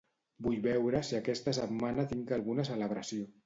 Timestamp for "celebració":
2.75-3.33